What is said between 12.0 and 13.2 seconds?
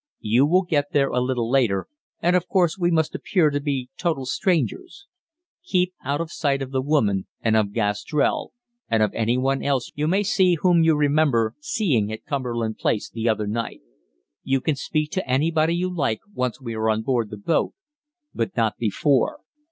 at Cumberland Place